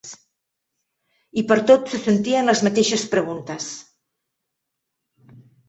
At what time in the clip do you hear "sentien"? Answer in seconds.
2.07-2.51